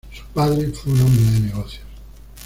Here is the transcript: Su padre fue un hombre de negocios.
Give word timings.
Su 0.11 0.23
padre 0.33 0.71
fue 0.71 0.93
un 0.93 1.01
hombre 1.01 1.25
de 1.25 1.39
negocios. 1.41 1.83